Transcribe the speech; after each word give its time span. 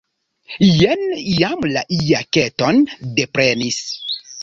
Jen 0.67 1.03
jam 1.41 1.69
la 1.75 1.85
jaketon 2.09 2.83
deprenis. 3.21 3.83